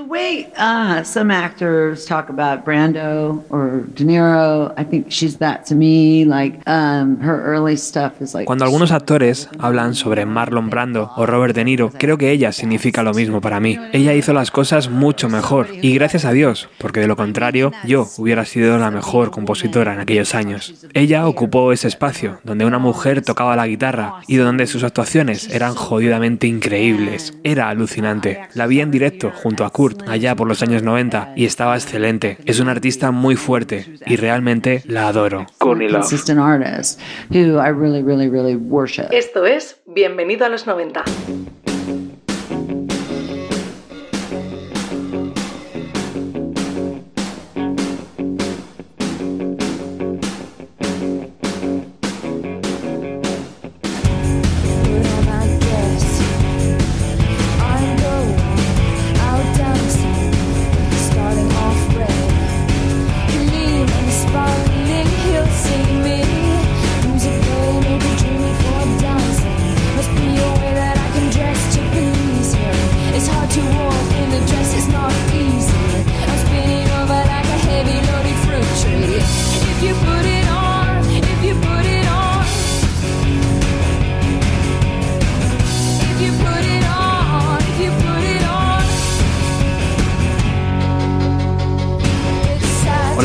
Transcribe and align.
The 0.00 0.06
way 0.06 0.50
uh, 0.56 1.04
some 1.04 1.30
actors 1.30 2.06
talk 2.06 2.30
about 2.30 2.64
Brando 2.64 3.44
or 3.50 3.84
De 3.94 4.02
Niro, 4.02 4.72
I 4.78 4.82
think 4.82 5.10
she's 5.10 5.36
that 5.40 5.66
to 5.66 5.74
me. 5.74 6.24
Like 6.24 6.66
um, 6.66 7.18
her 7.20 7.44
early 7.44 7.76
stuff 7.76 8.12
is 8.22 8.32
like. 8.32 8.46
Cuando 8.46 8.64
algunos 8.64 8.92
actores 8.92 9.50
hablan 9.58 9.94
sobre 9.94 10.24
Marlon 10.24 10.70
Brando 10.70 11.12
o 11.16 11.26
Robert 11.26 11.54
De 11.54 11.64
Niro, 11.64 11.90
creo 11.90 12.16
que 12.16 12.30
ella 12.30 12.50
significa 12.52 13.02
lo 13.02 13.12
mismo 13.12 13.42
para 13.42 13.60
mí. 13.60 13.78
Ella 13.92 14.14
hizo 14.14 14.32
las 14.32 14.50
cosas 14.50 14.88
mucho 14.88 15.28
mejor 15.28 15.66
y 15.82 15.92
gracias 15.92 16.24
a 16.24 16.32
Dios, 16.32 16.70
porque 16.78 17.00
de 17.00 17.06
lo 17.06 17.16
contrario 17.16 17.70
yo 17.84 18.08
hubiera 18.16 18.46
sido 18.46 18.78
la 18.78 18.90
mejor 18.90 19.30
compositora 19.30 19.92
en 19.92 20.00
aquellos 20.00 20.34
años. 20.34 20.86
Ella 20.94 21.26
ocupó 21.26 21.72
ese 21.72 21.88
espacio 21.88 22.40
donde 22.42 22.64
una 22.64 22.78
mujer 22.78 23.20
tocaba 23.20 23.54
la 23.54 23.66
guitarra 23.66 24.22
y 24.26 24.36
donde 24.36 24.66
sus 24.66 24.82
actuaciones 24.82 25.50
eran 25.50 25.74
jodidamente 25.74 26.46
increíbles. 26.46 27.34
Era 27.44 27.68
alucinante. 27.68 28.48
La 28.54 28.66
vi 28.66 28.80
en 28.80 28.90
directo 28.90 29.30
junto 29.42 29.66
a 29.66 29.70
Kurt 29.70 29.89
allá 30.06 30.36
por 30.36 30.48
los 30.48 30.62
años 30.62 30.82
90 30.82 31.34
y 31.36 31.44
estaba 31.44 31.74
excelente. 31.74 32.38
Es 32.44 32.60
una 32.60 32.72
artista 32.72 33.10
muy 33.10 33.36
fuerte 33.36 33.86
y 34.06 34.16
realmente 34.16 34.82
la 34.86 35.08
adoro. 35.08 35.46
Esto 39.10 39.46
es 39.46 39.80
Bienvenido 39.86 40.46
a 40.46 40.48
los 40.48 40.66
90. 40.66 41.04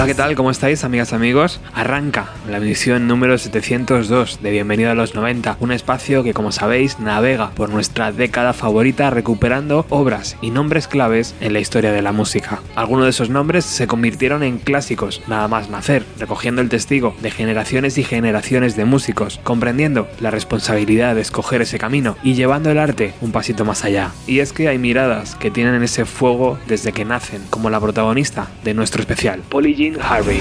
Hola, 0.06 0.14
¿qué 0.14 0.18
tal? 0.18 0.36
¿Cómo 0.36 0.52
estáis, 0.52 0.84
amigas 0.84 1.14
amigos? 1.14 1.60
Arranca 1.74 2.30
la 2.48 2.58
emisión 2.58 3.08
número 3.08 3.40
702 3.40 4.40
de 4.44 4.52
Bienvenido 4.52 4.92
a 4.92 4.94
los 4.94 5.16
90, 5.16 5.58
un 5.62 5.72
espacio 5.72 6.22
que, 6.22 6.36
como 6.36 6.52
sabéis, 6.52 7.00
navega 7.00 7.50
por 7.50 7.72
nuestra 7.72 8.12
década 8.12 8.54
favorita 8.54 9.10
recuperando 9.10 9.84
obras 9.90 10.38
y 10.44 10.52
nombres 10.52 10.88
claves 10.88 11.34
en 11.42 11.54
la 11.54 11.60
historia 11.60 11.92
de 11.92 12.04
la 12.04 12.12
música. 12.12 12.62
Algunos 12.76 13.06
de 13.06 13.10
esos 13.10 13.32
nombres 13.32 13.66
se 13.66 13.88
convirtieron 13.88 14.44
en 14.44 14.60
clásicos, 14.60 15.24
nada 15.26 15.48
más 15.48 15.72
nacer, 15.72 16.06
recogiendo 16.20 16.62
el 16.62 16.70
testigo 16.70 17.16
de 17.24 17.32
generaciones 17.32 17.98
y 17.98 18.04
generaciones 18.04 18.76
de 18.76 18.86
músicos, 18.86 19.40
comprendiendo 19.44 20.08
la 20.20 20.30
responsabilidad 20.30 21.16
de 21.16 21.22
escoger 21.22 21.64
ese 21.64 21.80
camino 21.80 22.16
y 22.22 22.36
llevando 22.36 22.70
el 22.70 22.78
arte 22.78 23.16
un 23.22 23.32
pasito 23.32 23.66
más 23.66 23.84
allá. 23.84 24.12
Y 24.28 24.38
es 24.38 24.54
que 24.54 24.68
hay 24.68 24.78
miradas 24.78 25.34
que 25.34 25.50
tienen 25.50 25.82
ese 25.82 26.06
fuego 26.06 26.60
desde 26.68 26.92
que 26.92 27.06
nacen, 27.06 27.42
como 27.50 27.72
la 27.72 27.80
protagonista 27.80 28.52
de 28.64 28.76
nuestro 28.76 29.02
especial, 29.02 29.42
Polly 29.50 29.95
Harvey. 30.02 30.40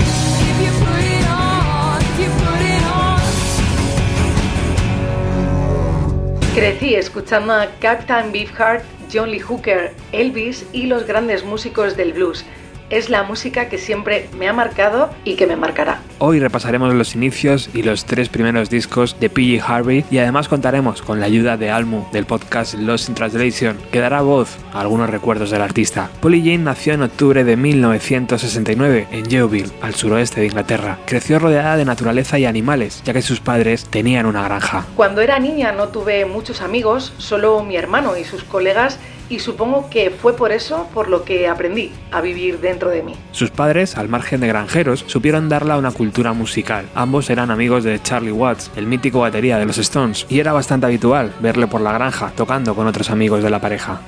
Crecí 6.55 6.95
escuchando 6.95 7.53
a 7.53 7.67
Captain 7.81 8.31
Beefheart, 8.31 8.85
John 9.13 9.31
Lee 9.31 9.41
Hooker, 9.41 9.93
Elvis 10.13 10.67
y 10.73 10.87
los 10.87 11.07
grandes 11.07 11.45
músicos 11.45 11.97
del 11.97 12.13
blues 12.13 12.45
es 12.91 13.11
la 13.11 13.23
música 13.23 13.69
que 13.69 13.79
siempre 13.79 14.29
me 14.39 14.49
ha 14.49 14.53
marcado 14.53 15.11
y 15.25 15.35
que 15.35 15.47
me 15.47 15.57
marcará. 15.57 16.01
Hoy 16.19 16.41
repasaremos 16.41 16.95
los 16.95 17.15
inicios 17.15 17.69
y 17.75 17.83
los 17.83 18.05
tres 18.05 18.29
primeros 18.29 18.71
discos 18.71 19.17
de 19.21 19.29
PG 19.29 19.63
Harvey 19.67 20.05
y 20.11 20.19
además 20.19 20.49
contaremos 20.49 21.03
con 21.03 21.21
la 21.21 21.27
ayuda 21.27 21.57
de 21.57 21.71
Almu 21.71 22.05
del 22.13 22.27
podcast 22.27 22.75
Lost 22.75 23.09
in 23.09 23.15
Translation, 23.15 23.77
que 23.91 24.01
dará 24.01 24.23
voz 24.23 24.57
a 24.73 24.81
algunos 24.81 25.11
recuerdos 25.11 25.51
del 25.51 25.63
artista. 25.63 26.11
Polly 26.21 26.41
Jane 26.41 26.59
nació 26.59 26.95
en 26.95 27.03
octubre 27.03 27.45
de 27.45 27.57
1969 27.57 29.09
en 29.11 29.25
Yeovil, 29.25 29.73
al 29.83 29.95
suroeste 29.95 30.41
de 30.41 30.47
Inglaterra. 30.47 30.99
Creció 31.07 31.39
rodeada 31.39 31.77
de 31.77 31.85
naturaleza 31.85 32.39
y 32.39 32.47
animales, 32.47 33.03
ya 33.05 33.13
que 33.13 33.23
sus 33.23 33.41
padres 33.41 33.85
tenían 33.85 34.27
una 34.27 34.45
granja. 34.45 34.87
Cuando 34.97 35.21
era 35.21 35.39
niña 35.39 35.73
no 35.73 35.89
tuve 35.89 36.25
muchos 36.27 36.63
amigos, 36.63 37.13
solo 37.19 37.63
mi 37.65 37.77
hermano 37.77 38.17
y 38.17 38.25
sus 38.25 38.45
colegas 38.45 38.99
y 39.29 39.39
supongo 39.39 39.89
que 39.91 40.11
fue 40.11 40.35
por 40.37 40.53
eso 40.53 40.89
por 40.95 41.09
lo 41.09 41.25
que 41.25 41.49
aprendí 41.49 41.93
a 42.11 42.21
vivir 42.21 42.61
dentro 42.61 42.91
de 42.91 43.03
mí. 43.03 43.15
Sus 43.33 43.51
padres, 43.51 43.97
al 43.97 44.09
margen 44.09 44.41
de 44.41 44.49
granjeros, 44.49 45.05
supieron 45.07 45.49
darle 45.49 45.75
una 45.75 45.91
cultura 45.93 46.33
musical. 46.33 46.87
Ambos 46.95 47.31
eran 47.31 47.51
amigos 47.51 47.85
de 47.85 48.01
Charlie 48.03 48.33
Watts, 48.33 48.71
el 48.77 48.87
mítico 48.87 49.21
batería 49.21 49.59
de 49.59 49.67
los 49.67 49.79
Stones, 49.79 50.27
y 50.29 50.41
era 50.41 50.53
bastante 50.53 50.87
habitual 50.87 51.33
verle 51.41 51.67
por 51.67 51.81
la 51.81 51.93
granja 51.93 52.33
tocando 52.37 52.75
con 52.75 52.87
otros 52.87 53.11
amigos 53.11 53.43
de 53.43 53.51
la 53.51 53.61
pareja. 53.61 54.01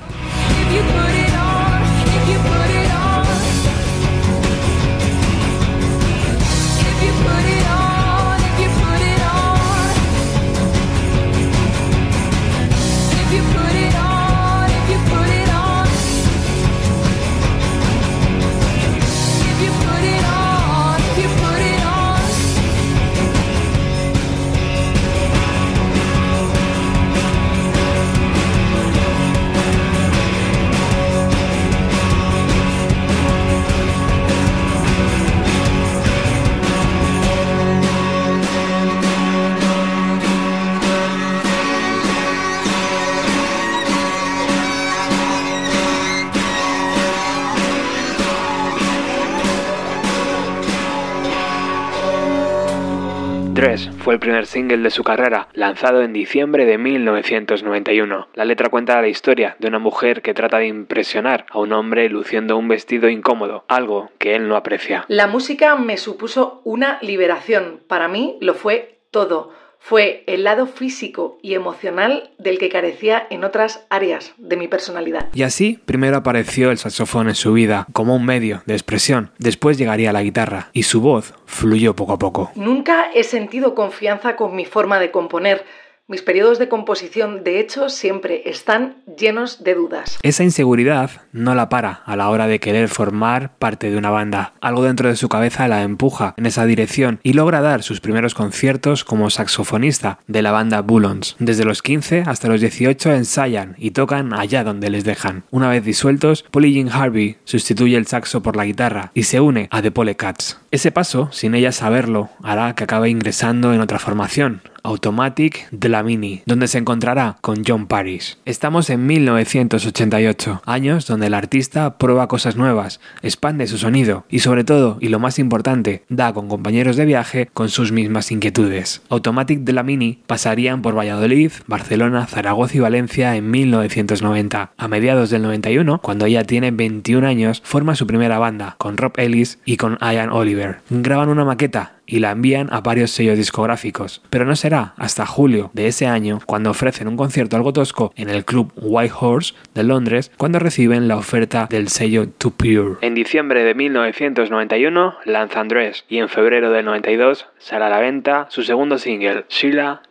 Primer 54.27 54.45
single 54.45 54.79
de 54.79 54.89
su 54.89 55.05
carrera, 55.05 55.47
lanzado 55.53 56.01
en 56.01 56.11
diciembre 56.11 56.65
de 56.65 56.77
1991. 56.77 58.27
La 58.33 58.43
letra 58.43 58.67
cuenta 58.67 59.01
la 59.01 59.07
historia 59.07 59.55
de 59.57 59.69
una 59.69 59.79
mujer 59.79 60.21
que 60.21 60.33
trata 60.33 60.57
de 60.57 60.67
impresionar 60.67 61.45
a 61.49 61.59
un 61.59 61.71
hombre 61.71 62.09
luciendo 62.09 62.57
un 62.57 62.67
vestido 62.67 63.07
incómodo, 63.07 63.63
algo 63.69 64.11
que 64.17 64.35
él 64.35 64.49
no 64.49 64.57
aprecia. 64.57 65.05
La 65.07 65.27
música 65.27 65.77
me 65.77 65.95
supuso 65.95 66.59
una 66.65 66.99
liberación. 67.01 67.79
Para 67.87 68.09
mí 68.09 68.37
lo 68.41 68.53
fue 68.53 68.99
todo 69.11 69.53
fue 69.87 70.25
el 70.27 70.43
lado 70.43 70.67
físico 70.67 71.37
y 71.41 71.53
emocional 71.53 72.31
del 72.37 72.59
que 72.59 72.67
carecía 72.67 73.25
en 73.29 73.45
otras 73.45 73.85
áreas 73.89 74.33
de 74.37 74.57
mi 74.57 74.67
personalidad. 74.67 75.29
Y 75.33 75.43
así, 75.43 75.79
primero 75.85 76.17
apareció 76.17 76.71
el 76.71 76.77
saxofón 76.77 77.29
en 77.29 77.35
su 77.35 77.53
vida 77.53 77.87
como 77.93 78.13
un 78.13 78.25
medio 78.25 78.63
de 78.65 78.73
expresión, 78.73 79.31
después 79.37 79.77
llegaría 79.77 80.11
la 80.11 80.23
guitarra 80.23 80.71
y 80.73 80.83
su 80.83 80.99
voz 80.99 81.33
fluyó 81.45 81.95
poco 81.95 82.11
a 82.11 82.19
poco. 82.19 82.51
Nunca 82.55 83.09
he 83.13 83.23
sentido 83.23 83.75
confianza 83.75 84.35
con 84.35 84.57
mi 84.57 84.65
forma 84.65 84.99
de 84.99 85.09
componer 85.09 85.63
mis 86.07 86.21
periodos 86.21 86.57
de 86.57 86.69
composición, 86.69 87.43
de 87.43 87.59
hecho, 87.59 87.89
siempre 87.89 88.43
están 88.45 89.03
llenos 89.17 89.63
de 89.63 89.75
dudas. 89.75 90.17
Esa 90.21 90.45
inseguridad 90.45 91.11
no 91.33 91.53
la 91.53 91.67
para 91.67 92.01
a 92.05 92.15
la 92.15 92.29
hora 92.29 92.47
de 92.47 92.61
querer 92.61 92.87
formar 92.87 93.57
parte 93.57 93.89
de 93.91 93.97
una 93.97 94.09
banda. 94.09 94.53
Algo 94.61 94.83
dentro 94.83 95.09
de 95.09 95.17
su 95.17 95.27
cabeza 95.27 95.67
la 95.67 95.83
empuja 95.83 96.33
en 96.37 96.45
esa 96.45 96.65
dirección 96.65 97.19
y 97.23 97.33
logra 97.33 97.59
dar 97.59 97.83
sus 97.83 97.99
primeros 97.99 98.35
conciertos 98.35 99.03
como 99.03 99.29
saxofonista 99.29 100.19
de 100.27 100.41
la 100.41 100.51
banda 100.51 100.81
Bullons. 100.81 101.35
Desde 101.39 101.65
los 101.65 101.81
15 101.81 102.23
hasta 102.25 102.47
los 102.47 102.61
18 102.61 103.11
ensayan 103.11 103.75
y 103.77 103.91
tocan 103.91 104.33
allá 104.33 104.63
donde 104.63 104.89
les 104.89 105.03
dejan. 105.03 105.43
Una 105.51 105.69
vez 105.69 105.83
disueltos, 105.83 106.43
Polly 106.51 106.73
Jean 106.73 106.89
Harvey 106.89 107.35
sustituye 107.43 107.97
el 107.97 108.07
saxo 108.07 108.41
por 108.41 108.55
la 108.55 108.65
guitarra 108.65 109.11
y 109.13 109.23
se 109.23 109.41
une 109.41 109.67
a 109.71 109.81
The 109.81 109.91
Polecats. 109.91 110.61
Ese 110.71 110.91
paso, 110.91 111.29
sin 111.33 111.53
ella 111.53 111.73
saberlo, 111.73 112.29
hará 112.43 112.75
que 112.75 112.85
acabe 112.85 113.09
ingresando 113.09 113.73
en 113.73 113.81
otra 113.81 113.99
formación, 113.99 114.61
Automatic 114.87 115.67
de 115.71 115.89
la 115.89 116.01
Mini, 116.01 116.43
donde 116.45 116.69
se 116.69 116.77
encontrará 116.77 117.35
con 117.41 117.63
John 117.67 117.87
Paris. 117.87 118.37
Estamos 118.45 118.89
en 118.89 119.05
1988, 119.05 120.61
años 120.65 121.05
donde 121.07 121.27
el 121.27 121.33
artista 121.33 121.97
prueba 121.97 122.29
cosas 122.29 122.55
nuevas, 122.55 123.01
expande 123.21 123.67
su 123.67 123.77
sonido 123.77 124.23
y 124.29 124.39
sobre 124.39 124.63
todo, 124.63 124.97
y 125.01 125.09
lo 125.09 125.19
más 125.19 125.39
importante, 125.39 126.05
da 126.07 126.31
con 126.31 126.47
compañeros 126.47 126.95
de 126.95 127.03
viaje 127.03 127.49
con 127.53 127.67
sus 127.67 127.91
mismas 127.91 128.31
inquietudes. 128.31 129.01
Automatic 129.09 129.59
de 129.59 129.73
la 129.73 129.83
Mini 129.83 130.19
pasarían 130.25 130.81
por 130.81 130.97
Valladolid, 130.97 131.51
Barcelona, 131.67 132.25
Zaragoza 132.25 132.77
y 132.77 132.79
Valencia 132.79 133.35
en 133.35 133.51
1990. 133.51 134.71
A 134.77 134.87
mediados 134.87 135.29
del 135.29 135.41
91, 135.41 135.99
cuando 136.01 136.25
ella 136.25 136.45
tiene 136.45 136.71
21 136.71 137.27
años, 137.27 137.61
forma 137.65 137.95
su 137.95 138.07
primera 138.07 138.39
banda, 138.39 138.75
con 138.77 138.95
Rob 138.95 139.11
Ellis 139.17 139.59
y 139.65 139.75
con 139.75 139.97
Ian 139.99 140.29
Oliver. 140.29 140.77
Graban 140.89 141.27
una 141.27 141.43
maqueta 141.43 141.96
y 142.07 142.19
la 142.19 142.31
envían 142.31 142.69
a 142.71 142.81
varios 142.81 143.11
sellos 143.11 143.37
discográficos, 143.37 144.23
pero 144.29 144.45
no 144.45 144.55
será 144.55 144.93
hasta 144.97 145.25
julio 145.25 145.69
de 145.73 145.87
ese 145.87 146.07
año 146.07 146.39
cuando 146.45 146.71
ofrecen 146.71 147.07
un 147.07 147.17
concierto 147.17 147.55
algo 147.55 147.73
tosco 147.73 148.11
en 148.15 148.29
el 148.29 148.45
club 148.45 148.71
White 148.75 149.13
Horse 149.19 149.53
de 149.75 149.83
Londres 149.83 150.31
cuando 150.37 150.57
reciben 150.57 151.07
la 151.07 151.17
oferta 151.17 151.67
del 151.69 151.89
sello 151.89 152.27
Too 152.29 152.51
Pure. 152.51 152.95
En 153.01 153.13
diciembre 153.13 153.63
de 153.63 153.75
1991 153.75 155.15
lanzan 155.25 155.67
Dress 155.67 156.05
y 156.09 156.17
en 156.17 156.29
febrero 156.29 156.71
del 156.71 156.85
92 156.85 157.45
sale 157.59 157.85
a 157.85 157.89
la 157.89 157.99
venta 157.99 158.47
su 158.49 158.63
segundo 158.63 158.97
single, 158.97 159.45
Sheila 159.49 160.01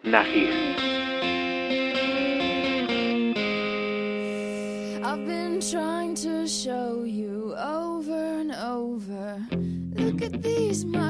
to 10.17 10.39
hips. 10.43 11.06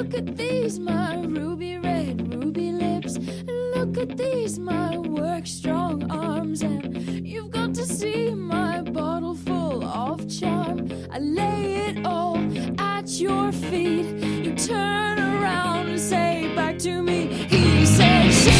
Look 0.00 0.14
at 0.14 0.34
these, 0.34 0.78
my 0.78 1.20
ruby 1.24 1.76
red, 1.76 2.34
ruby 2.34 2.72
lips. 2.72 3.16
And 3.16 3.50
Look 3.76 3.98
at 3.98 4.16
these, 4.16 4.58
my 4.58 4.96
work 4.96 5.46
strong 5.46 6.10
arms. 6.10 6.62
And 6.62 7.28
you've 7.28 7.50
got 7.50 7.74
to 7.74 7.84
see 7.84 8.34
my 8.34 8.80
bottle 8.80 9.34
full 9.34 9.84
of 9.84 10.26
charm. 10.26 10.90
I 11.12 11.18
lay 11.18 11.88
it 11.88 12.06
all 12.06 12.38
at 12.80 13.10
your 13.20 13.52
feet. 13.52 14.06
You 14.42 14.54
turn 14.54 15.18
around 15.18 15.90
and 15.90 16.00
say 16.00 16.50
back 16.56 16.78
to 16.78 17.02
me. 17.02 17.26
He 17.26 17.84
said, 17.84 18.32
Sheila, 18.32 18.59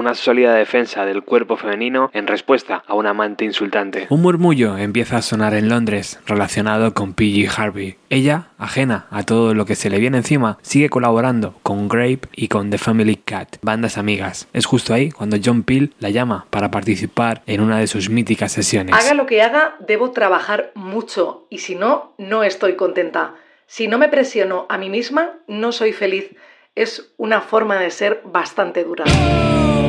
una 0.00 0.14
sólida 0.14 0.54
defensa 0.54 1.04
del 1.04 1.22
cuerpo 1.22 1.56
femenino 1.56 2.10
en 2.14 2.26
respuesta 2.26 2.82
a 2.86 2.94
un 2.94 3.06
amante 3.06 3.44
insultante. 3.44 4.06
Un 4.08 4.22
murmullo 4.22 4.78
empieza 4.78 5.18
a 5.18 5.22
sonar 5.22 5.54
en 5.54 5.68
Londres 5.68 6.18
relacionado 6.26 6.94
con 6.94 7.12
PG 7.12 7.48
Harvey. 7.56 7.96
Ella, 8.08 8.48
ajena 8.58 9.06
a 9.10 9.22
todo 9.22 9.54
lo 9.54 9.66
que 9.66 9.76
se 9.76 9.90
le 9.90 9.98
viene 9.98 10.16
encima, 10.16 10.58
sigue 10.62 10.88
colaborando 10.88 11.54
con 11.62 11.88
Grape 11.88 12.28
y 12.34 12.48
con 12.48 12.70
The 12.70 12.78
Family 12.78 13.16
Cat, 13.16 13.58
bandas 13.62 13.98
amigas. 13.98 14.48
Es 14.52 14.66
justo 14.66 14.94
ahí 14.94 15.10
cuando 15.10 15.36
John 15.42 15.62
Peel 15.62 15.92
la 15.98 16.10
llama 16.10 16.46
para 16.50 16.70
participar 16.70 17.42
en 17.46 17.60
una 17.60 17.78
de 17.78 17.86
sus 17.86 18.08
míticas 18.08 18.52
sesiones. 18.52 18.94
Haga 18.94 19.14
lo 19.14 19.26
que 19.26 19.42
haga, 19.42 19.76
debo 19.80 20.12
trabajar 20.12 20.72
mucho 20.74 21.46
y 21.50 21.58
si 21.58 21.74
no, 21.74 22.14
no 22.16 22.42
estoy 22.42 22.74
contenta. 22.74 23.34
Si 23.66 23.86
no 23.86 23.98
me 23.98 24.08
presiono 24.08 24.66
a 24.68 24.78
mí 24.78 24.90
misma, 24.90 25.38
no 25.46 25.70
soy 25.70 25.92
feliz. 25.92 26.30
Es 26.80 27.12
una 27.18 27.42
forma 27.42 27.78
de 27.78 27.90
ser 27.90 28.22
bastante 28.24 28.84
dura. 28.84 29.04
Oh, 29.06 29.80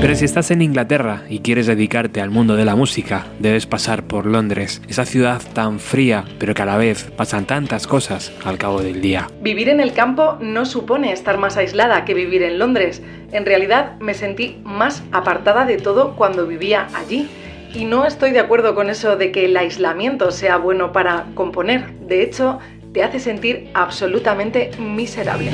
Pero 0.00 0.14
si 0.14 0.24
estás 0.24 0.50
en 0.50 0.62
Inglaterra 0.62 1.24
y 1.28 1.40
quieres 1.40 1.66
dedicarte 1.66 2.22
al 2.22 2.30
mundo 2.30 2.56
de 2.56 2.64
la 2.64 2.74
música, 2.74 3.26
debes 3.38 3.66
pasar 3.66 4.04
por 4.04 4.24
Londres, 4.24 4.80
esa 4.88 5.04
ciudad 5.04 5.42
tan 5.52 5.78
fría, 5.78 6.24
pero 6.38 6.54
que 6.54 6.62
a 6.62 6.64
la 6.64 6.78
vez 6.78 7.10
pasan 7.18 7.44
tantas 7.44 7.86
cosas 7.86 8.32
al 8.42 8.56
cabo 8.56 8.80
del 8.80 9.02
día. 9.02 9.28
Vivir 9.42 9.68
en 9.68 9.78
el 9.78 9.92
campo 9.92 10.38
no 10.40 10.64
supone 10.64 11.12
estar 11.12 11.36
más 11.36 11.58
aislada 11.58 12.06
que 12.06 12.14
vivir 12.14 12.42
en 12.42 12.58
Londres. 12.58 13.02
En 13.30 13.44
realidad 13.44 13.98
me 14.00 14.14
sentí 14.14 14.58
más 14.64 15.02
apartada 15.12 15.66
de 15.66 15.76
todo 15.76 16.16
cuando 16.16 16.46
vivía 16.46 16.88
allí. 16.94 17.28
Y 17.74 17.84
no 17.84 18.06
estoy 18.06 18.30
de 18.30 18.40
acuerdo 18.40 18.74
con 18.74 18.88
eso 18.88 19.18
de 19.18 19.30
que 19.30 19.44
el 19.44 19.56
aislamiento 19.56 20.30
sea 20.30 20.56
bueno 20.56 20.92
para 20.92 21.26
componer. 21.34 21.92
De 22.00 22.22
hecho, 22.22 22.58
te 22.94 23.04
hace 23.04 23.20
sentir 23.20 23.68
absolutamente 23.74 24.70
miserable. 24.78 25.52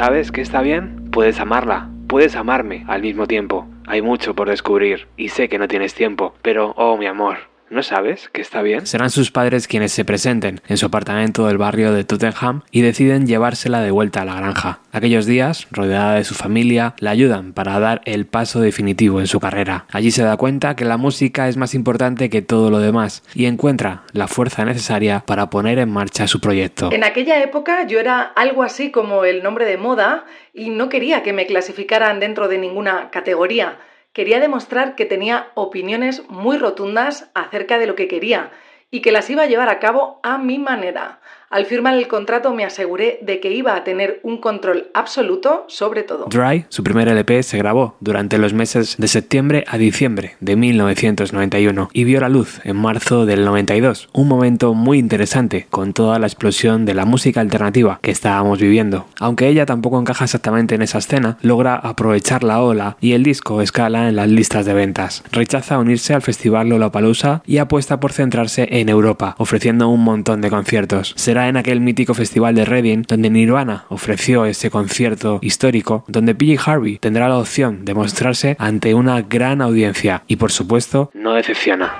Sabes 0.00 0.32
que 0.32 0.40
está 0.40 0.62
bien? 0.62 1.10
Puedes 1.10 1.40
amarla, 1.40 1.90
puedes 2.06 2.34
amarme 2.34 2.86
al 2.88 3.02
mismo 3.02 3.26
tiempo. 3.26 3.68
Hay 3.86 4.00
mucho 4.00 4.34
por 4.34 4.48
descubrir 4.48 5.08
y 5.18 5.28
sé 5.28 5.50
que 5.50 5.58
no 5.58 5.68
tienes 5.68 5.92
tiempo, 5.92 6.32
pero, 6.40 6.72
oh, 6.78 6.96
mi 6.96 7.04
amor, 7.04 7.49
¿no 7.70 7.82
sabes 7.82 8.28
que 8.28 8.42
está 8.42 8.62
bien? 8.62 8.86
Serán 8.86 9.10
sus 9.10 9.30
padres 9.30 9.68
quienes 9.68 9.92
se 9.92 10.04
presenten 10.04 10.60
en 10.68 10.76
su 10.76 10.86
apartamento 10.86 11.46
del 11.46 11.56
barrio 11.56 11.92
de 11.92 12.04
Tottenham 12.04 12.62
y 12.70 12.82
deciden 12.82 13.26
llevársela 13.26 13.80
de 13.80 13.90
vuelta 13.90 14.22
a 14.22 14.24
la 14.24 14.34
granja. 14.34 14.80
Aquellos 14.92 15.24
días, 15.24 15.68
rodeada 15.70 16.16
de 16.16 16.24
su 16.24 16.34
familia, 16.34 16.94
la 16.98 17.10
ayudan 17.10 17.52
para 17.52 17.78
dar 17.78 18.00
el 18.04 18.26
paso 18.26 18.60
definitivo 18.60 19.20
en 19.20 19.28
su 19.28 19.40
carrera. 19.40 19.86
Allí 19.92 20.10
se 20.10 20.24
da 20.24 20.36
cuenta 20.36 20.74
que 20.74 20.84
la 20.84 20.96
música 20.96 21.48
es 21.48 21.56
más 21.56 21.74
importante 21.74 22.28
que 22.28 22.42
todo 22.42 22.70
lo 22.70 22.80
demás 22.80 23.22
y 23.34 23.46
encuentra 23.46 24.02
la 24.12 24.26
fuerza 24.26 24.64
necesaria 24.64 25.20
para 25.20 25.48
poner 25.48 25.78
en 25.78 25.90
marcha 25.90 26.26
su 26.26 26.40
proyecto. 26.40 26.90
En 26.92 27.04
aquella 27.04 27.42
época 27.42 27.86
yo 27.86 28.00
era 28.00 28.20
algo 28.22 28.62
así 28.62 28.90
como 28.90 29.24
el 29.24 29.42
nombre 29.42 29.64
de 29.64 29.76
moda 29.76 30.24
y 30.52 30.70
no 30.70 30.88
quería 30.88 31.22
que 31.22 31.32
me 31.32 31.46
clasificaran 31.46 32.18
dentro 32.18 32.48
de 32.48 32.58
ninguna 32.58 33.10
categoría. 33.10 33.78
Quería 34.12 34.40
demostrar 34.40 34.96
que 34.96 35.06
tenía 35.06 35.52
opiniones 35.54 36.28
muy 36.28 36.58
rotundas 36.58 37.30
acerca 37.34 37.78
de 37.78 37.86
lo 37.86 37.94
que 37.94 38.08
quería 38.08 38.50
y 38.90 39.02
que 39.02 39.12
las 39.12 39.30
iba 39.30 39.42
a 39.42 39.46
llevar 39.46 39.68
a 39.68 39.78
cabo 39.78 40.18
a 40.22 40.36
mi 40.38 40.58
manera. 40.58 41.20
Al 41.50 41.66
firmar 41.66 41.94
el 41.94 42.06
contrato 42.06 42.54
me 42.54 42.64
aseguré 42.64 43.18
de 43.22 43.40
que 43.40 43.50
iba 43.50 43.74
a 43.74 43.82
tener 43.82 44.20
un 44.22 44.38
control 44.38 44.86
absoluto 44.94 45.64
sobre 45.66 46.04
todo. 46.04 46.26
Dry, 46.30 46.66
su 46.68 46.84
primer 46.84 47.08
LP, 47.08 47.42
se 47.42 47.58
grabó 47.58 47.96
durante 47.98 48.38
los 48.38 48.52
meses 48.52 48.94
de 48.98 49.08
septiembre 49.08 49.64
a 49.66 49.76
diciembre 49.76 50.36
de 50.38 50.54
1991 50.54 51.90
y 51.92 52.04
vio 52.04 52.20
la 52.20 52.28
luz 52.28 52.60
en 52.62 52.76
marzo 52.76 53.26
del 53.26 53.44
92, 53.44 54.10
un 54.12 54.28
momento 54.28 54.74
muy 54.74 55.00
interesante 55.00 55.66
con 55.70 55.92
toda 55.92 56.20
la 56.20 56.28
explosión 56.28 56.84
de 56.84 56.94
la 56.94 57.04
música 57.04 57.40
alternativa 57.40 57.98
que 58.00 58.12
estábamos 58.12 58.60
viviendo. 58.60 59.06
Aunque 59.18 59.48
ella 59.48 59.66
tampoco 59.66 59.98
encaja 59.98 60.26
exactamente 60.26 60.76
en 60.76 60.82
esa 60.82 60.98
escena, 60.98 61.36
logra 61.42 61.74
aprovechar 61.74 62.44
la 62.44 62.62
ola 62.62 62.96
y 63.00 63.14
el 63.14 63.24
disco 63.24 63.60
escala 63.60 64.08
en 64.08 64.14
las 64.14 64.28
listas 64.28 64.66
de 64.66 64.74
ventas. 64.74 65.24
Rechaza 65.32 65.80
unirse 65.80 66.14
al 66.14 66.22
festival 66.22 66.68
Lollapalooza 66.68 67.42
y 67.44 67.58
apuesta 67.58 67.98
por 67.98 68.12
centrarse 68.12 68.68
en 68.70 68.88
Europa, 68.88 69.34
ofreciendo 69.38 69.88
un 69.88 70.04
montón 70.04 70.42
de 70.42 70.50
conciertos. 70.50 71.12
Será 71.16 71.39
en 71.48 71.56
aquel 71.56 71.80
mítico 71.80 72.14
festival 72.14 72.54
de 72.54 72.64
Reading 72.64 73.02
donde 73.06 73.30
Nirvana 73.30 73.84
ofreció 73.88 74.44
ese 74.44 74.70
concierto 74.70 75.38
histórico 75.42 76.04
donde 76.08 76.34
PJ 76.34 76.58
Harvey 76.64 76.98
tendrá 76.98 77.28
la 77.28 77.38
opción 77.38 77.84
de 77.84 77.94
mostrarse 77.94 78.56
ante 78.58 78.94
una 78.94 79.22
gran 79.22 79.62
audiencia 79.62 80.22
y 80.26 80.36
por 80.36 80.52
supuesto 80.52 81.10
no 81.14 81.34
decepciona. 81.34 81.94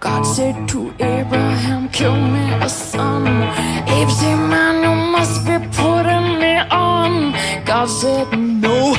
God 0.00 0.22
said 0.22 0.66
to 0.68 0.94
Abraham, 0.98 1.90
kill 1.90 2.16
me 2.16 2.54
a 2.54 2.68
son. 2.70 3.26
Abe 3.26 4.10
said, 4.10 4.36
man, 4.48 4.82
you 4.82 4.94
must 5.12 5.44
be 5.44 5.58
putting 5.76 6.38
me 6.40 6.56
on. 6.70 7.34
God 7.66 7.86
said, 7.86 8.26
no. 8.32 8.96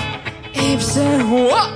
Abe 0.54 0.80
said, 0.80 1.24
what? 1.28 1.76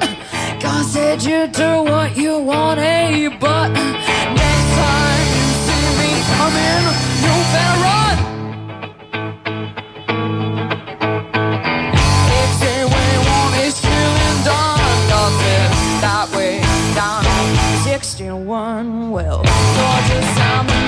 God 0.61 0.85
said, 0.85 1.23
you 1.23 1.47
do 1.47 1.83
what 1.83 2.15
you 2.15 2.37
want, 2.37 2.79
Abe, 2.79 3.39
but 3.39 3.69
next 3.69 4.75
time 4.77 5.14
coming, 6.45 6.85
you 7.23 7.33
better 7.53 7.77
run. 7.85 8.17
You 12.29 12.41
is 13.65 13.75
that 16.01 16.27
way 16.35 16.61
down 16.93 17.23
61. 17.83 19.11
Well, 19.11 19.41
Georgia 19.75 20.21
Simon 20.35 20.84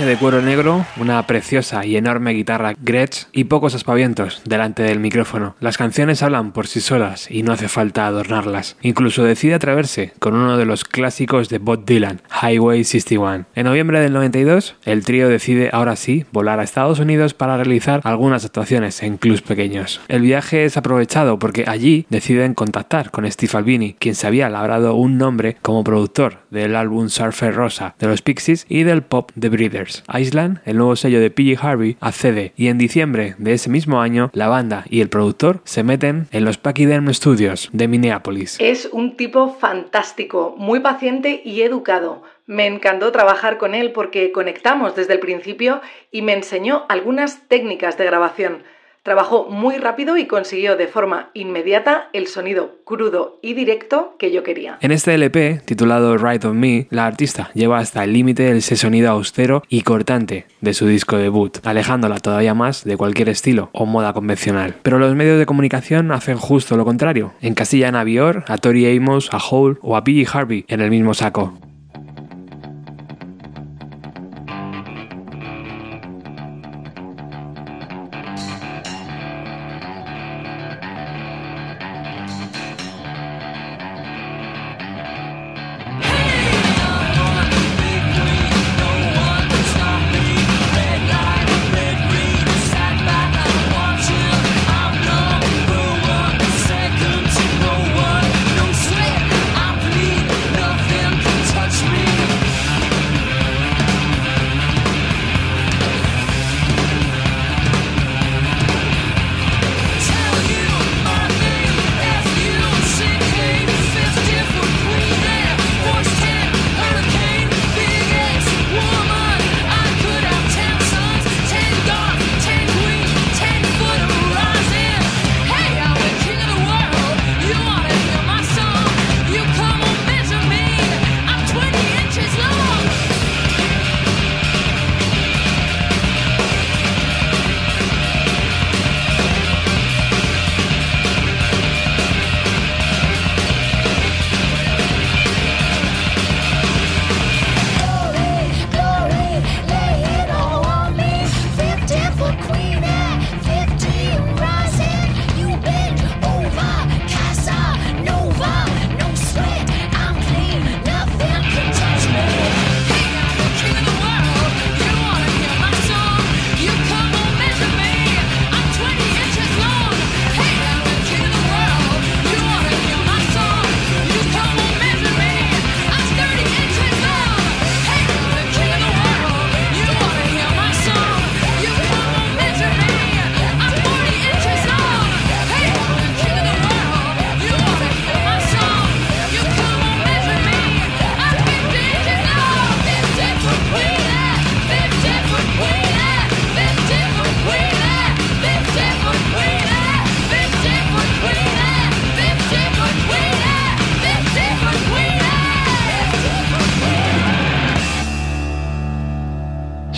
De 0.00 0.16
cuero 0.16 0.40
negro, 0.40 0.86
una 0.96 1.26
preciosa 1.26 1.84
y 1.84 1.96
enorme 1.96 2.32
guitarra 2.32 2.72
Gretsch 2.80 3.26
y 3.32 3.44
pocos 3.44 3.74
aspavientos 3.74 4.40
delante 4.46 4.82
del 4.82 4.98
micrófono. 4.98 5.56
Las 5.60 5.76
canciones 5.76 6.22
hablan 6.22 6.52
por 6.52 6.68
sí 6.68 6.80
solas 6.80 7.30
y 7.30 7.42
no 7.42 7.52
hace 7.52 7.68
falta 7.68 8.06
adornarlas. 8.06 8.78
Incluso 8.80 9.24
decide 9.24 9.54
atreverse 9.54 10.14
con 10.18 10.34
uno 10.34 10.56
de 10.56 10.64
los 10.64 10.84
clásicos 10.84 11.50
de 11.50 11.58
Bob 11.58 11.84
Dylan, 11.84 12.22
Highway 12.42 12.82
61. 12.82 13.44
En 13.54 13.66
noviembre 13.66 14.00
del 14.00 14.14
92, 14.14 14.74
el 14.86 15.04
trío 15.04 15.28
decide 15.28 15.68
ahora 15.70 15.96
sí 15.96 16.24
volar 16.32 16.60
a 16.60 16.64
Estados 16.64 16.98
Unidos 16.98 17.34
para 17.34 17.58
realizar 17.58 18.00
algunas 18.04 18.46
actuaciones 18.46 19.02
en 19.02 19.18
clubs 19.18 19.42
pequeños. 19.42 20.00
El 20.08 20.22
viaje 20.22 20.64
es 20.64 20.78
aprovechado 20.78 21.38
porque 21.38 21.64
allí 21.68 22.06
deciden 22.08 22.54
contactar 22.54 23.10
con 23.10 23.30
Steve 23.30 23.52
Albini, 23.58 23.96
quien 23.98 24.14
se 24.14 24.26
había 24.26 24.48
labrado 24.48 24.94
un 24.94 25.18
nombre 25.18 25.58
como 25.60 25.84
productor 25.84 26.38
del 26.50 26.74
álbum 26.74 27.10
Surfer 27.10 27.54
Rosa 27.54 27.94
de 27.98 28.06
los 28.06 28.22
Pixies 28.22 28.64
y 28.66 28.84
del 28.84 29.02
pop 29.02 29.30
The 29.38 29.50
Breeders. 29.50 29.89
Island, 30.12 30.60
el 30.64 30.76
nuevo 30.76 30.96
sello 30.96 31.20
de 31.20 31.30
PG 31.30 31.58
Harvey, 31.64 31.96
accede 32.00 32.52
y 32.56 32.68
en 32.68 32.78
diciembre 32.78 33.34
de 33.38 33.52
ese 33.52 33.70
mismo 33.70 34.00
año 34.00 34.30
la 34.32 34.48
banda 34.48 34.84
y 34.88 35.00
el 35.00 35.08
productor 35.08 35.60
se 35.64 35.82
meten 35.82 36.26
en 36.32 36.44
los 36.44 36.58
Pachyderm 36.58 37.12
Studios 37.12 37.68
de 37.72 37.88
Minneapolis. 37.88 38.56
Es 38.60 38.88
un 38.92 39.16
tipo 39.16 39.54
fantástico, 39.54 40.54
muy 40.58 40.80
paciente 40.80 41.42
y 41.44 41.62
educado. 41.62 42.22
Me 42.46 42.66
encantó 42.66 43.12
trabajar 43.12 43.58
con 43.58 43.74
él 43.74 43.92
porque 43.92 44.32
conectamos 44.32 44.96
desde 44.96 45.12
el 45.12 45.20
principio 45.20 45.80
y 46.10 46.22
me 46.22 46.32
enseñó 46.32 46.84
algunas 46.88 47.46
técnicas 47.46 47.96
de 47.96 48.06
grabación. 48.06 48.62
Trabajó 49.02 49.48
muy 49.48 49.78
rápido 49.78 50.18
y 50.18 50.26
consiguió 50.26 50.76
de 50.76 50.86
forma 50.86 51.30
inmediata 51.32 52.10
el 52.12 52.26
sonido 52.26 52.80
crudo 52.84 53.38
y 53.40 53.54
directo 53.54 54.14
que 54.18 54.30
yo 54.30 54.42
quería. 54.42 54.76
En 54.82 54.92
este 54.92 55.14
LP, 55.14 55.62
titulado 55.64 56.18
Right 56.18 56.44
of 56.44 56.54
Me, 56.54 56.86
la 56.90 57.06
artista 57.06 57.50
lleva 57.54 57.78
hasta 57.78 58.04
el 58.04 58.12
límite 58.12 58.54
ese 58.54 58.76
sonido 58.76 59.10
austero 59.10 59.62
y 59.70 59.82
cortante 59.82 60.46
de 60.60 60.74
su 60.74 60.86
disco 60.86 61.16
debut, 61.16 61.64
alejándola 61.64 62.18
todavía 62.18 62.52
más 62.52 62.84
de 62.84 62.98
cualquier 62.98 63.30
estilo 63.30 63.70
o 63.72 63.86
moda 63.86 64.12
convencional. 64.12 64.76
Pero 64.82 64.98
los 64.98 65.14
medios 65.14 65.38
de 65.38 65.46
comunicación 65.46 66.12
hacen 66.12 66.36
justo 66.36 66.76
lo 66.76 66.84
contrario. 66.84 67.32
Encasillan 67.40 67.96
a 67.96 68.04
Bior, 68.04 68.44
a 68.48 68.58
Tori 68.58 68.94
Amos, 68.94 69.32
a 69.32 69.38
Hole 69.38 69.78
o 69.80 69.96
a 69.96 70.04
P.G. 70.04 70.28
Harvey 70.30 70.66
en 70.68 70.82
el 70.82 70.90
mismo 70.90 71.14
saco. 71.14 71.54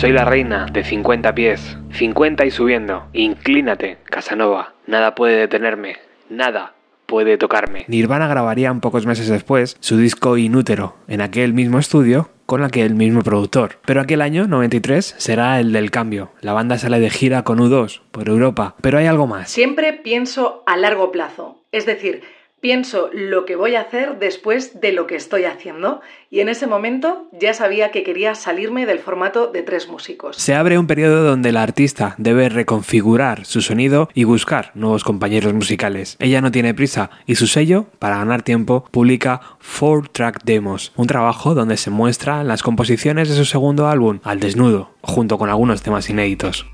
Soy 0.03 0.11
la 0.11 0.25
reina 0.25 0.65
de 0.65 0.83
50 0.83 1.33
pies, 1.33 1.77
50 1.93 2.45
y 2.45 2.51
subiendo. 2.51 3.07
Inclínate, 3.13 3.99
Casanova. 4.03 4.73
Nada 4.85 5.15
puede 5.15 5.37
detenerme. 5.37 5.95
Nada 6.29 6.73
puede 7.05 7.37
tocarme. 7.37 7.85
Nirvana 7.87 8.27
grabarían 8.27 8.81
pocos 8.81 9.05
meses 9.05 9.29
después 9.29 9.77
su 9.79 9.95
disco 9.95 10.35
Inútero, 10.35 10.97
en 11.07 11.21
aquel 11.21 11.53
mismo 11.53 11.79
estudio 11.79 12.29
con 12.45 12.63
aquel 12.63 12.95
mismo 12.95 13.21
productor. 13.21 13.79
Pero 13.85 14.01
aquel 14.01 14.21
año, 14.21 14.45
93, 14.45 15.15
será 15.17 15.61
el 15.61 15.71
del 15.71 15.89
cambio. 15.89 16.31
La 16.41 16.51
banda 16.51 16.77
sale 16.77 16.99
de 16.99 17.09
gira 17.09 17.43
con 17.43 17.59
U2 17.59 18.01
por 18.11 18.27
Europa, 18.27 18.75
pero 18.81 18.97
hay 18.97 19.05
algo 19.05 19.25
más. 19.25 19.49
Siempre 19.49 19.93
pienso 19.93 20.63
a 20.65 20.75
largo 20.75 21.13
plazo, 21.13 21.63
es 21.71 21.85
decir, 21.85 22.23
pienso 22.63 23.09
lo 23.11 23.43
que 23.43 23.57
voy 23.57 23.75
a 23.75 23.81
hacer 23.81 24.19
después 24.19 24.79
de 24.79 24.93
lo 24.93 25.05
que 25.05 25.17
estoy 25.17 25.43
haciendo 25.43 25.99
y 26.31 26.39
en 26.39 26.47
ese 26.47 26.65
momento 26.65 27.27
ya 27.33 27.53
sabía 27.53 27.91
que 27.91 28.03
quería 28.03 28.35
salirme 28.35 28.85
del 28.85 28.99
formato 28.99 29.47
de 29.47 29.63
tres 29.63 29.89
músicos. 29.89 30.37
Se 30.37 30.55
abre 30.55 30.77
un 30.77 30.87
periodo 30.87 31.25
donde 31.25 31.51
la 31.51 31.61
artista 31.61 32.15
debe 32.17 32.47
reconfigurar 32.47 33.45
su 33.45 33.61
sonido 33.61 34.07
y 34.13 34.23
buscar 34.23 34.71
nuevos 34.75 35.03
compañeros 35.03 35.53
musicales. 35.53 36.15
Ella 36.19 36.39
no 36.39 36.53
tiene 36.53 36.73
prisa 36.73 37.09
y 37.25 37.35
su 37.35 37.47
sello, 37.47 37.87
para 37.99 38.19
ganar 38.19 38.43
tiempo, 38.43 38.85
publica 38.91 39.41
Four 39.59 40.07
Track 40.07 40.45
Demos, 40.45 40.93
un 40.95 41.07
trabajo 41.07 41.55
donde 41.55 41.75
se 41.75 41.89
muestran 41.89 42.47
las 42.47 42.63
composiciones 42.63 43.27
de 43.27 43.35
su 43.35 43.43
segundo 43.43 43.89
álbum, 43.89 44.21
Al 44.23 44.39
Desnudo, 44.39 44.91
junto 45.01 45.37
con 45.37 45.49
algunos 45.49 45.81
temas 45.81 46.09
inéditos. 46.09 46.65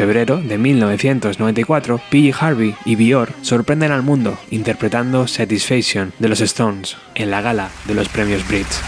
Febrero 0.00 0.40
de 0.40 0.56
1994, 0.56 2.00
P.G. 2.08 2.34
Harvey 2.40 2.74
y 2.86 2.96
Bior 2.96 3.34
sorprenden 3.42 3.92
al 3.92 4.02
mundo 4.02 4.38
interpretando 4.50 5.28
Satisfaction 5.28 6.14
de 6.18 6.28
los 6.28 6.40
Stones 6.40 6.96
en 7.14 7.30
la 7.30 7.42
gala 7.42 7.68
de 7.84 7.92
los 7.92 8.08
premios 8.08 8.48
Brits. 8.48 8.80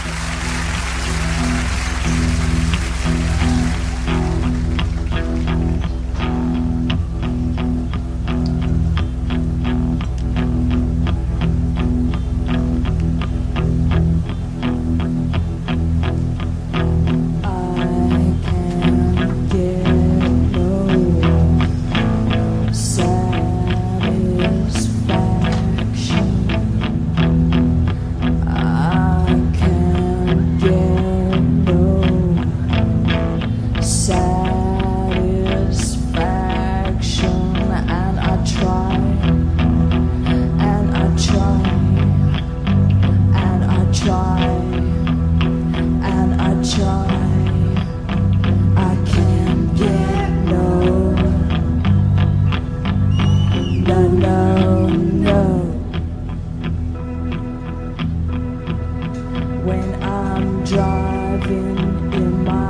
I've 61.33 61.41
been 61.41 62.13
in 62.13 62.43
my 62.43 62.62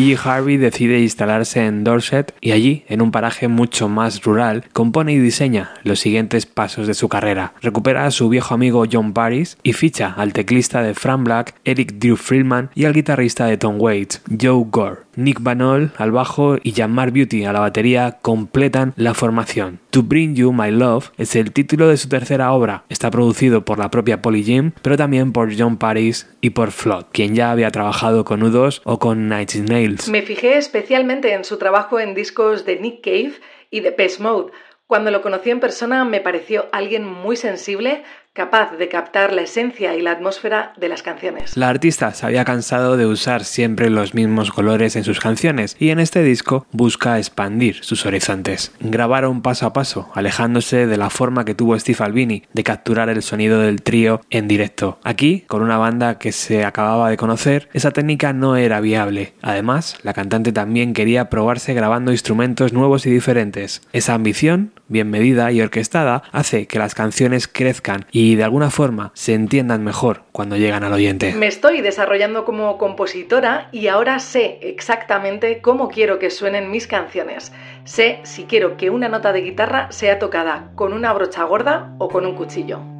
PG 0.00 0.26
Harvey 0.26 0.56
decide 0.56 0.98
instalarse 1.00 1.66
en 1.66 1.84
Dorset 1.84 2.34
y 2.40 2.52
allí, 2.52 2.84
en 2.88 3.02
un 3.02 3.10
paraje 3.10 3.48
mucho 3.48 3.86
más 3.90 4.22
rural, 4.22 4.64
compone 4.72 5.12
y 5.12 5.18
diseña 5.18 5.74
los 5.82 6.00
siguientes 6.00 6.46
pasos 6.46 6.86
de 6.86 6.94
su 6.94 7.10
carrera. 7.10 7.52
Recupera 7.60 8.06
a 8.06 8.10
su 8.10 8.30
viejo 8.30 8.54
amigo 8.54 8.86
John 8.90 9.12
Paris 9.12 9.58
y 9.62 9.74
ficha 9.74 10.14
al 10.16 10.32
teclista 10.32 10.82
de 10.82 10.94
Frank 10.94 11.24
Black, 11.24 11.54
Eric 11.66 11.96
Drew 11.98 12.16
Friedman 12.16 12.70
y 12.74 12.86
al 12.86 12.94
guitarrista 12.94 13.44
de 13.44 13.58
Tom 13.58 13.76
Waits, 13.78 14.22
Joe 14.40 14.64
Gore. 14.70 15.10
Nick 15.16 15.42
Banol 15.42 15.92
al 15.98 16.12
bajo 16.12 16.56
y 16.62 16.72
Jan-Mark 16.72 17.12
Beauty 17.12 17.44
a 17.44 17.52
la 17.52 17.60
batería 17.60 18.18
completan 18.22 18.94
la 18.96 19.12
formación. 19.12 19.80
To 19.90 20.02
Bring 20.02 20.34
You 20.34 20.52
My 20.52 20.70
Love 20.70 21.10
es 21.18 21.34
el 21.34 21.52
título 21.52 21.88
de 21.88 21.96
su 21.96 22.08
tercera 22.08 22.52
obra. 22.52 22.84
Está 22.88 23.10
producido 23.10 23.64
por 23.64 23.78
la 23.78 23.90
propia 23.90 24.22
Polly 24.22 24.44
Jim, 24.44 24.70
pero 24.82 24.96
también 24.96 25.32
por 25.32 25.52
John 25.56 25.76
Paris 25.76 26.28
y 26.40 26.50
por 26.50 26.70
Flood, 26.70 27.06
quien 27.12 27.34
ya 27.34 27.50
había 27.50 27.70
trabajado 27.70 28.24
con 28.24 28.40
U2 28.40 28.82
o 28.84 28.98
con 28.98 29.28
Nine 29.28 29.40
Inch 29.42 29.89
Me 30.10 30.22
fijé 30.22 30.56
especialmente 30.56 31.32
en 31.32 31.44
su 31.44 31.58
trabajo 31.58 32.00
en 32.00 32.14
discos 32.14 32.64
de 32.64 32.78
Nick 32.78 33.02
Cave 33.02 33.32
y 33.70 33.80
de 33.80 33.92
Pest 33.92 34.20
Mode. 34.20 34.52
Cuando 34.86 35.10
lo 35.10 35.22
conocí 35.22 35.50
en 35.50 35.60
persona 35.60 36.04
me 36.04 36.20
pareció 36.20 36.68
alguien 36.72 37.04
muy 37.06 37.36
sensible, 37.36 38.02
capaz 38.32 38.76
de 38.76 38.88
captar 38.88 39.32
la 39.32 39.42
esencia 39.42 39.96
y 39.96 40.02
la 40.02 40.12
atmósfera 40.12 40.72
de 40.76 40.88
las 40.88 41.02
canciones. 41.02 41.56
La 41.56 41.68
artista 41.68 42.14
se 42.14 42.24
había 42.24 42.44
cansado 42.44 42.96
de 42.96 43.04
usar 43.04 43.44
siempre 43.44 43.90
los 43.90 44.14
mismos 44.14 44.52
colores 44.52 44.94
en 44.94 45.02
sus 45.02 45.18
canciones 45.18 45.76
y 45.80 45.90
en 45.90 45.98
este 45.98 46.22
disco 46.22 46.64
busca 46.70 47.18
expandir 47.18 47.82
sus 47.82 48.06
horizontes. 48.06 48.72
Grabaron 48.78 49.42
paso 49.42 49.66
a 49.66 49.72
paso, 49.72 50.10
alejándose 50.14 50.86
de 50.86 50.96
la 50.96 51.10
forma 51.10 51.44
que 51.44 51.56
tuvo 51.56 51.76
Steve 51.76 52.04
Albini 52.04 52.44
de 52.52 52.62
capturar 52.62 53.08
el 53.08 53.22
sonido 53.22 53.60
del 53.60 53.82
trío 53.82 54.20
en 54.30 54.46
directo. 54.46 55.00
Aquí, 55.02 55.44
con 55.48 55.62
una 55.62 55.78
banda 55.78 56.18
que 56.18 56.30
se 56.30 56.64
acababa 56.64 57.10
de 57.10 57.16
conocer, 57.16 57.68
esa 57.72 57.90
técnica 57.90 58.32
no 58.32 58.56
era 58.56 58.80
viable. 58.80 59.34
Además, 59.42 59.98
la 60.04 60.14
cantante 60.14 60.52
también 60.52 60.92
quería 60.92 61.30
probarse 61.30 61.74
grabando 61.74 62.12
instrumentos 62.12 62.72
nuevos 62.72 63.06
y 63.06 63.10
diferentes. 63.10 63.82
Esa 63.92 64.14
ambición, 64.14 64.72
bien 64.86 65.10
medida 65.10 65.50
y 65.50 65.60
orquestada, 65.60 66.22
hace 66.30 66.68
que 66.68 66.78
las 66.78 66.94
canciones 66.94 67.48
crezcan 67.48 68.06
y 68.12 68.19
de 68.36 68.44
alguna 68.44 68.70
forma 68.70 69.12
se 69.14 69.34
entiendan 69.34 69.84
mejor 69.84 70.22
cuando 70.32 70.56
llegan 70.56 70.84
al 70.84 70.92
oyente. 70.92 71.34
Me 71.34 71.46
estoy 71.46 71.80
desarrollando 71.80 72.44
como 72.44 72.78
compositora 72.78 73.68
y 73.72 73.88
ahora 73.88 74.18
sé 74.18 74.58
exactamente 74.62 75.60
cómo 75.60 75.88
quiero 75.88 76.18
que 76.18 76.30
suenen 76.30 76.70
mis 76.70 76.86
canciones. 76.86 77.52
Sé 77.84 78.20
si 78.22 78.44
quiero 78.44 78.76
que 78.76 78.90
una 78.90 79.08
nota 79.08 79.32
de 79.32 79.42
guitarra 79.42 79.90
sea 79.90 80.18
tocada 80.18 80.70
con 80.74 80.92
una 80.92 81.12
brocha 81.12 81.44
gorda 81.44 81.94
o 81.98 82.08
con 82.08 82.26
un 82.26 82.34
cuchillo. 82.34 82.99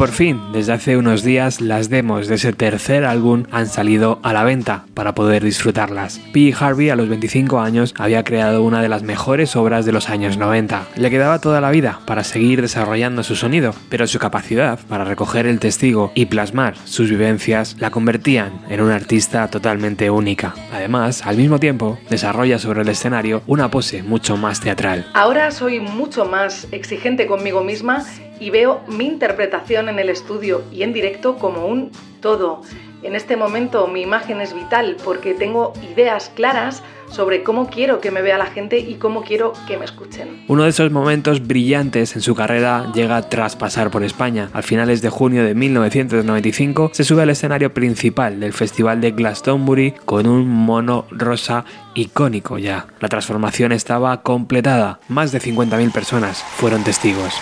Por 0.00 0.12
fin, 0.12 0.40
desde 0.54 0.72
hace 0.72 0.96
unos 0.96 1.22
días, 1.24 1.60
las 1.60 1.90
demos 1.90 2.26
de 2.26 2.36
ese 2.36 2.54
tercer 2.54 3.04
álbum 3.04 3.44
han 3.50 3.66
salido 3.66 4.18
a 4.22 4.32
la 4.32 4.44
venta 4.44 4.86
para 4.94 5.14
poder 5.14 5.44
disfrutarlas. 5.44 6.22
P. 6.32 6.54
Harvey 6.58 6.88
a 6.88 6.96
los 6.96 7.10
25 7.10 7.60
años 7.60 7.94
había 7.98 8.24
creado 8.24 8.62
una 8.62 8.80
de 8.80 8.88
las 8.88 9.02
mejores 9.02 9.56
obras 9.56 9.84
de 9.84 9.92
los 9.92 10.08
años 10.08 10.38
90. 10.38 10.86
Le 10.96 11.10
quedaba 11.10 11.38
toda 11.38 11.60
la 11.60 11.70
vida 11.70 12.00
para 12.06 12.24
seguir 12.24 12.62
desarrollando 12.62 13.22
su 13.22 13.36
sonido, 13.36 13.74
pero 13.90 14.06
su 14.06 14.18
capacidad 14.18 14.78
para 14.88 15.04
recoger 15.04 15.46
el 15.46 15.60
testigo 15.60 16.12
y 16.14 16.24
plasmar 16.24 16.76
sus 16.84 17.10
vivencias 17.10 17.76
la 17.78 17.90
convertían 17.90 18.52
en 18.70 18.80
una 18.80 18.94
artista 18.94 19.48
totalmente 19.48 20.08
única. 20.08 20.54
Además, 20.72 21.26
al 21.26 21.36
mismo 21.36 21.60
tiempo, 21.60 21.98
desarrolla 22.08 22.58
sobre 22.58 22.80
el 22.80 22.88
escenario 22.88 23.42
una 23.46 23.70
pose 23.70 24.02
mucho 24.02 24.38
más 24.38 24.60
teatral. 24.60 25.04
Ahora 25.12 25.50
soy 25.50 25.78
mucho 25.78 26.24
más 26.24 26.68
exigente 26.72 27.26
conmigo 27.26 27.62
misma 27.62 28.02
y 28.40 28.50
veo 28.50 28.80
mi 28.88 29.06
interpretación 29.06 29.88
en 29.88 29.98
el 29.98 30.08
estudio 30.08 30.62
y 30.72 30.82
en 30.82 30.92
directo 30.92 31.36
como 31.36 31.66
un 31.66 31.92
todo. 32.20 32.62
En 33.02 33.14
este 33.14 33.36
momento 33.36 33.86
mi 33.86 34.02
imagen 34.02 34.40
es 34.40 34.54
vital 34.54 34.96
porque 35.04 35.32
tengo 35.32 35.72
ideas 35.92 36.30
claras 36.34 36.82
sobre 37.10 37.42
cómo 37.42 37.68
quiero 37.68 38.00
que 38.00 38.10
me 38.10 38.22
vea 38.22 38.38
la 38.38 38.46
gente 38.46 38.78
y 38.78 38.94
cómo 38.94 39.22
quiero 39.22 39.52
que 39.66 39.76
me 39.76 39.84
escuchen. 39.84 40.44
Uno 40.48 40.64
de 40.64 40.70
esos 40.70 40.90
momentos 40.90 41.46
brillantes 41.46 42.14
en 42.14 42.22
su 42.22 42.34
carrera 42.34 42.92
llega 42.94 43.28
tras 43.28 43.56
pasar 43.56 43.90
por 43.90 44.04
España. 44.04 44.50
A 44.52 44.62
finales 44.62 45.02
de 45.02 45.10
junio 45.10 45.44
de 45.44 45.54
1995 45.54 46.90
se 46.92 47.04
sube 47.04 47.22
al 47.22 47.30
escenario 47.30 47.74
principal 47.74 48.38
del 48.38 48.52
Festival 48.52 49.00
de 49.00 49.12
Glastonbury 49.12 49.94
con 50.04 50.26
un 50.26 50.46
mono 50.48 51.06
rosa 51.10 51.64
icónico 51.94 52.58
ya. 52.58 52.86
La 53.00 53.08
transformación 53.08 53.72
estaba 53.72 54.22
completada. 54.22 55.00
Más 55.08 55.32
de 55.32 55.40
50.000 55.40 55.92
personas 55.92 56.42
fueron 56.42 56.84
testigos. 56.84 57.34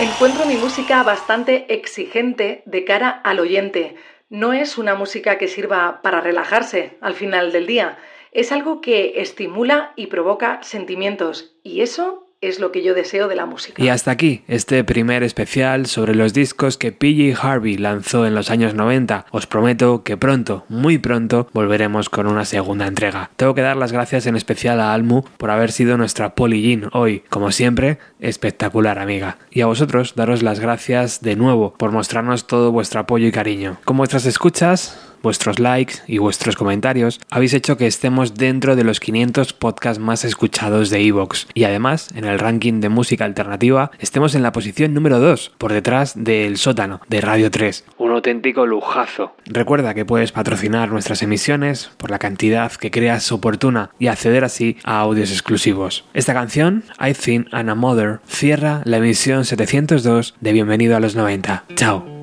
Encuentro 0.00 0.46
mi 0.46 0.56
música 0.56 1.02
bastante 1.02 1.74
exigente 1.74 2.62
de 2.64 2.86
cara 2.86 3.10
al 3.10 3.38
oyente. 3.38 3.96
No 4.30 4.54
es 4.54 4.78
una 4.78 4.94
música 4.94 5.36
que 5.36 5.46
sirva 5.46 6.00
para 6.00 6.22
relajarse 6.22 6.96
al 7.02 7.12
final 7.12 7.52
del 7.52 7.66
día. 7.66 7.98
Es 8.32 8.50
algo 8.50 8.80
que 8.80 9.20
estimula 9.20 9.92
y 9.96 10.06
provoca 10.06 10.62
sentimientos. 10.62 11.54
Y 11.62 11.82
eso 11.82 12.29
es 12.40 12.58
lo 12.58 12.72
que 12.72 12.82
yo 12.82 12.94
deseo 12.94 13.28
de 13.28 13.36
la 13.36 13.44
música. 13.44 13.82
Y 13.82 13.88
hasta 13.88 14.10
aquí 14.10 14.42
este 14.48 14.82
primer 14.82 15.22
especial 15.22 15.86
sobre 15.86 16.14
los 16.14 16.32
discos 16.32 16.78
que 16.78 16.90
PG 16.90 17.38
Harvey 17.38 17.76
lanzó 17.76 18.26
en 18.26 18.34
los 18.34 18.50
años 18.50 18.72
90. 18.74 19.26
Os 19.30 19.46
prometo 19.46 20.02
que 20.04 20.16
pronto, 20.16 20.64
muy 20.68 20.96
pronto, 20.96 21.48
volveremos 21.52 22.08
con 22.08 22.26
una 22.26 22.46
segunda 22.46 22.86
entrega. 22.86 23.30
Tengo 23.36 23.54
que 23.54 23.60
dar 23.60 23.76
las 23.76 23.92
gracias 23.92 24.26
en 24.26 24.36
especial 24.36 24.80
a 24.80 24.94
Almu 24.94 25.22
por 25.36 25.50
haber 25.50 25.70
sido 25.70 25.98
nuestra 25.98 26.34
Polillín 26.34 26.88
hoy. 26.92 27.22
Como 27.28 27.52
siempre, 27.52 27.98
espectacular 28.20 28.98
amiga. 28.98 29.36
Y 29.50 29.60
a 29.60 29.66
vosotros 29.66 30.14
daros 30.14 30.42
las 30.42 30.60
gracias 30.60 31.20
de 31.20 31.36
nuevo 31.36 31.74
por 31.76 31.92
mostrarnos 31.92 32.46
todo 32.46 32.72
vuestro 32.72 33.00
apoyo 33.00 33.26
y 33.26 33.32
cariño. 33.32 33.76
Con 33.84 33.98
vuestras 33.98 34.24
escuchas 34.24 35.09
vuestros 35.22 35.58
likes 35.58 35.96
y 36.06 36.18
vuestros 36.18 36.56
comentarios 36.56 37.20
habéis 37.30 37.54
hecho 37.54 37.76
que 37.76 37.86
estemos 37.86 38.34
dentro 38.34 38.76
de 38.76 38.84
los 38.84 39.00
500 39.00 39.52
podcasts 39.52 40.02
más 40.02 40.24
escuchados 40.24 40.90
de 40.90 41.00
Evox 41.00 41.48
y 41.54 41.64
además 41.64 42.08
en 42.14 42.24
el 42.24 42.38
ranking 42.38 42.80
de 42.80 42.88
música 42.88 43.24
alternativa 43.24 43.90
estemos 43.98 44.34
en 44.34 44.42
la 44.42 44.52
posición 44.52 44.94
número 44.94 45.18
2 45.18 45.52
por 45.58 45.72
detrás 45.72 46.14
del 46.16 46.56
sótano 46.56 47.00
de 47.08 47.20
Radio 47.20 47.50
3. 47.50 47.84
Un 47.98 48.12
auténtico 48.12 48.66
lujazo. 48.66 49.34
Recuerda 49.46 49.94
que 49.94 50.04
puedes 50.04 50.32
patrocinar 50.32 50.90
nuestras 50.90 51.22
emisiones 51.22 51.90
por 51.96 52.10
la 52.10 52.18
cantidad 52.18 52.72
que 52.72 52.90
creas 52.90 53.30
oportuna 53.32 53.90
y 53.98 54.08
acceder 54.08 54.44
así 54.44 54.76
a 54.84 55.00
audios 55.00 55.30
exclusivos. 55.30 56.04
Esta 56.14 56.34
canción, 56.34 56.84
I 57.00 57.12
Think 57.14 57.48
I'm 57.52 57.68
a 57.68 57.74
Mother, 57.74 58.20
cierra 58.26 58.82
la 58.84 58.98
emisión 58.98 59.44
702 59.44 60.34
de 60.40 60.52
Bienvenido 60.52 60.96
a 60.96 61.00
los 61.00 61.14
90. 61.14 61.64
Chao. 61.76 62.19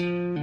Mm-hmm. 0.00 0.39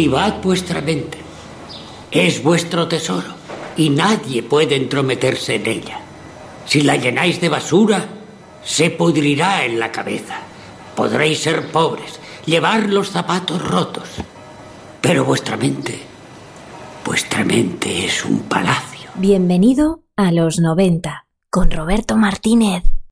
Cultivad 0.00 0.42
vuestra 0.42 0.80
mente. 0.80 1.18
Es 2.10 2.42
vuestro 2.42 2.88
tesoro 2.88 3.34
y 3.76 3.90
nadie 3.90 4.42
puede 4.42 4.76
entrometerse 4.76 5.56
en 5.56 5.66
ella. 5.66 6.00
Si 6.64 6.80
la 6.80 6.96
llenáis 6.96 7.38
de 7.38 7.50
basura, 7.50 8.08
se 8.64 8.88
pudrirá 8.88 9.66
en 9.66 9.78
la 9.78 9.92
cabeza. 9.92 10.38
Podréis 10.96 11.40
ser 11.40 11.70
pobres, 11.70 12.18
llevar 12.46 12.88
los 12.88 13.10
zapatos 13.10 13.62
rotos. 13.62 14.08
Pero 15.02 15.26
vuestra 15.26 15.58
mente, 15.58 16.00
vuestra 17.04 17.44
mente 17.44 18.06
es 18.06 18.24
un 18.24 18.38
palacio. 18.44 19.10
Bienvenido 19.16 20.04
a 20.16 20.32
los 20.32 20.60
90 20.60 21.26
con 21.50 21.70
Roberto 21.70 22.16
Martínez. 22.16 22.89